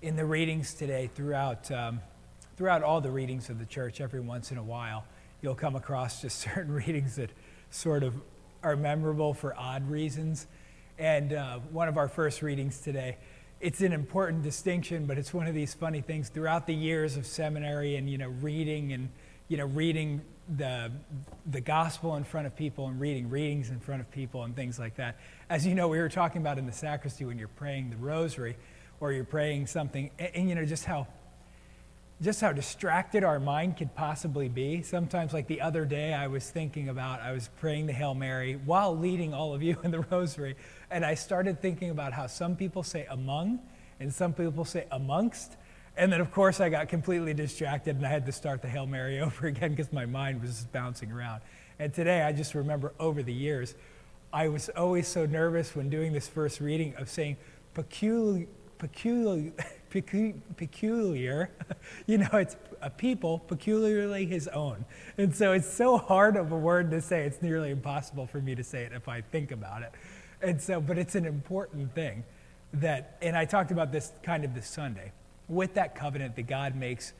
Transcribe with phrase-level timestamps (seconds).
[0.00, 2.00] in the readings today, throughout, um,
[2.56, 5.04] throughout all the readings of the church, every once in a while,
[5.42, 7.30] you'll come across just certain readings that
[7.70, 8.14] sort of
[8.62, 10.46] are memorable for odd reasons.
[10.98, 13.16] And uh, one of our first readings today,
[13.60, 16.28] it's an important distinction, but it's one of these funny things.
[16.28, 19.08] Throughout the years of seminary and you know reading and
[19.48, 20.20] you know reading
[20.56, 20.92] the
[21.50, 24.78] the gospel in front of people and reading readings in front of people and things
[24.78, 25.18] like that.
[25.50, 28.56] As you know, we were talking about in the sacristy when you're praying the rosary
[29.00, 31.06] or you're praying something, and, and you know just how
[32.20, 34.82] just how distracted our mind could possibly be.
[34.82, 38.58] Sometimes, like the other day, I was thinking about, I was praying the Hail Mary
[38.64, 40.56] while leading all of you in the rosary,
[40.90, 43.60] and I started thinking about how some people say among
[44.00, 45.56] and some people say amongst.
[45.96, 48.86] And then, of course, I got completely distracted and I had to start the Hail
[48.86, 51.42] Mary over again because my mind was just bouncing around.
[51.78, 53.74] And today, I just remember over the years,
[54.32, 57.36] I was always so nervous when doing this first reading of saying
[57.74, 58.46] peculiar,
[58.78, 59.52] peculiar,
[60.56, 61.50] peculiar,
[62.06, 64.84] you know, it's a people peculiarly his own.
[65.16, 68.54] And so it's so hard of a word to say, it's nearly impossible for me
[68.54, 69.92] to say it if I think about it.
[70.40, 72.24] And so, but it's an important thing
[72.74, 75.12] that, and I talked about this kind of this Sunday,
[75.48, 77.12] with that covenant that God makes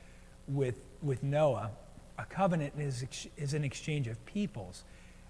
[0.47, 1.71] with, with Noah,
[2.17, 3.05] a covenant is,
[3.37, 4.83] is an exchange of peoples,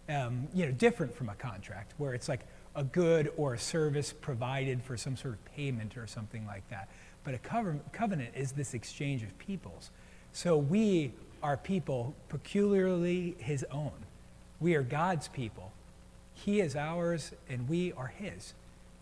[0.10, 2.42] um, you know, different from a contract, where it's like
[2.80, 6.88] a good or a service provided for some sort of payment or something like that.
[7.26, 7.38] But a
[7.92, 9.92] covenant is this exchange of peoples.
[10.32, 11.12] So we
[11.44, 13.92] are people peculiarly his own.
[14.62, 15.74] We are God's people.
[16.34, 18.54] He is ours and we are his.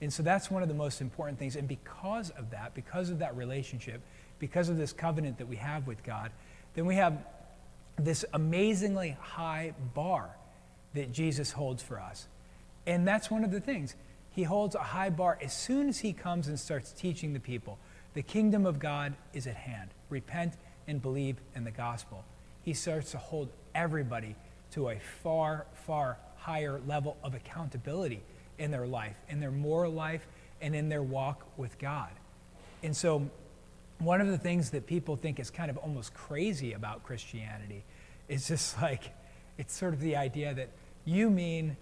[0.02, 1.55] And so that's one of the most important things.
[1.55, 4.02] And because of that, because of that relationship,
[4.39, 6.31] because of this covenant that we have with God,
[6.73, 7.23] then we have
[7.95, 10.31] this amazingly high bar
[10.95, 12.28] that Jesus holds for us.
[12.88, 13.95] And that's one of the things.
[14.31, 17.77] He holds a high bar as soon as he comes and starts teaching the people.
[18.13, 19.89] The kingdom of God is at hand.
[20.09, 20.53] Repent
[20.88, 22.23] and believe in the gospel.
[22.63, 24.35] He starts to hold everybody
[24.71, 28.21] to a far, far higher level of accountability
[28.58, 30.26] in their life, in their moral life,
[30.61, 32.11] and in their walk with God.
[32.83, 33.30] And so,
[33.99, 37.83] one of the things that people think is kind of almost crazy about Christianity
[38.30, 39.11] is just like,
[39.58, 40.70] it's sort of the idea that
[41.05, 41.76] you mean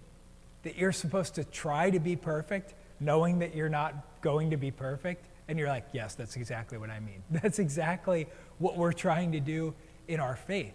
[0.66, 4.70] that you're supposed to try to be perfect, knowing that you're not going to be
[4.70, 5.24] perfect.
[5.48, 7.22] And you're like, yes, that's exactly what I mean.
[7.30, 8.26] That's exactly
[8.58, 9.74] what we're trying to do
[10.08, 10.74] in our faith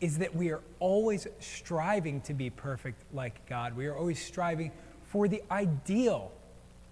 [0.00, 3.76] is that we are always striving to be perfect like God.
[3.76, 4.70] We are always striving
[5.06, 6.30] for the ideal,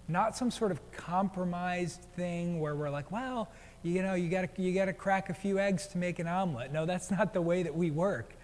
[0.09, 3.49] not some sort of compromised thing where we're like, well,
[3.83, 6.73] you know, you got you got to crack a few eggs to make an omelet.
[6.73, 8.35] No, that's not the way that we work.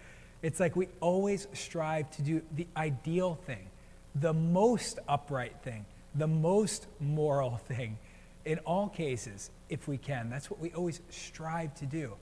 [0.41, 3.67] It's like we always strive to do the ideal thing,
[4.15, 5.85] the most upright thing,
[6.15, 7.97] the most moral thing.
[8.45, 12.13] In all cases, if we can, that's what we always strive to do.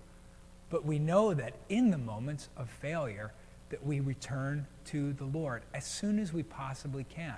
[0.69, 3.34] But we know that in the moments of failure,
[3.69, 7.38] that we return to the Lord as soon as we possibly can.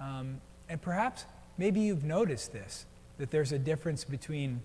[0.00, 1.24] Um, and perhaps
[1.56, 2.86] maybe you've noticed this,
[3.18, 4.60] that there's a difference between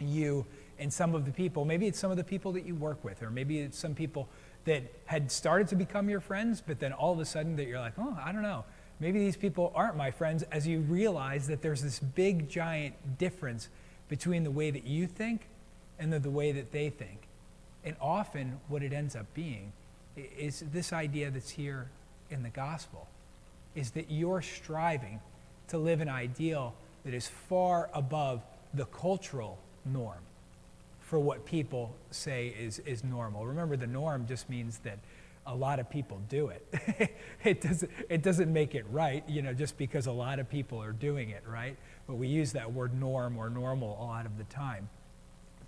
[0.00, 0.44] you
[0.78, 1.64] and some of the people.
[1.64, 4.28] Maybe it's some of the people that you work with, or maybe it's some people
[4.64, 7.80] that had started to become your friends, but then all of a sudden that you're
[7.80, 8.64] like, oh, I don't know.
[9.00, 13.68] Maybe these people aren't my friends as you realize that there's this big, giant difference
[14.08, 15.42] between the way that you think
[15.98, 17.28] and the, the way that they think.
[17.84, 19.72] And often what it ends up being
[20.16, 21.88] is this idea that's here
[22.30, 23.08] in the gospel
[23.74, 25.20] is that you're striving
[25.68, 28.42] to live an ideal that is far above
[28.72, 30.18] the cultural norm
[31.14, 33.46] for what people say is, is normal.
[33.46, 34.98] Remember, the norm just means that
[35.46, 37.16] a lot of people do it.
[37.44, 40.82] it, doesn't, it doesn't make it right, you know, just because a lot of people
[40.82, 41.76] are doing it, right?
[42.08, 44.88] But we use that word norm or normal a lot of the time.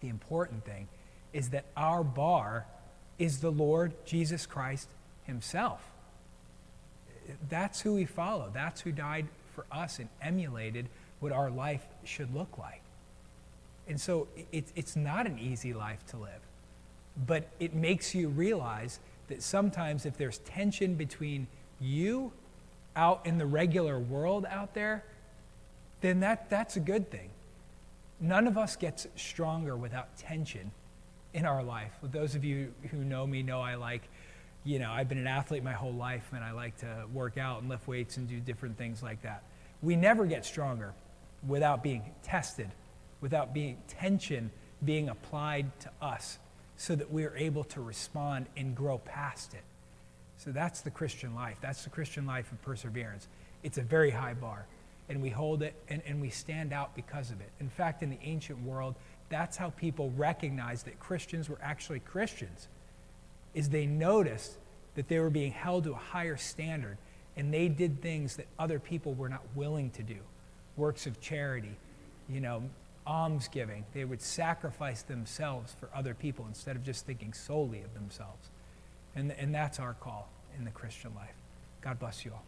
[0.00, 0.88] The important thing
[1.32, 2.66] is that our bar
[3.16, 4.88] is the Lord Jesus Christ
[5.26, 5.80] Himself.
[7.48, 8.50] That's who we follow.
[8.52, 10.88] That's who died for us and emulated
[11.20, 12.82] what our life should look like.
[13.88, 16.40] And so it, it's not an easy life to live,
[17.26, 21.46] but it makes you realize that sometimes if there's tension between
[21.80, 22.32] you
[22.94, 25.04] out in the regular world out there,
[26.00, 27.30] then that, that's a good thing.
[28.20, 30.70] None of us gets stronger without tension
[31.34, 31.92] in our life.
[32.02, 34.08] Those of you who know me know I like,
[34.64, 37.60] you know, I've been an athlete my whole life and I like to work out
[37.60, 39.42] and lift weights and do different things like that.
[39.82, 40.94] We never get stronger
[41.46, 42.70] without being tested,
[43.20, 44.50] without being tension
[44.84, 46.38] being applied to us
[46.76, 49.62] so that we are able to respond and grow past it.
[50.38, 51.56] So that's the Christian life.
[51.60, 53.26] That's the Christian life of perseverance.
[53.62, 54.66] It's a very high bar.
[55.08, 57.50] and we hold it and, and we stand out because of it.
[57.60, 58.94] In fact, in the ancient world,
[59.28, 62.68] that's how people recognized that Christians were actually Christians,
[63.54, 64.56] is they noticed
[64.94, 66.98] that they were being held to a higher standard
[67.36, 70.16] and they did things that other people were not willing to do.
[70.76, 71.76] Works of charity,
[72.28, 72.62] you know,
[73.06, 73.84] almsgiving.
[73.92, 78.50] They would sacrifice themselves for other people instead of just thinking solely of themselves.
[79.14, 81.34] And, and that's our call in the Christian life.
[81.80, 82.44] God bless you all.